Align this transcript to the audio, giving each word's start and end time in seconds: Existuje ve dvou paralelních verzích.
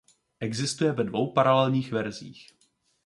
Existuje 0.39 0.91
ve 0.91 1.03
dvou 1.03 1.33
paralelních 1.33 1.91
verzích. 1.91 2.47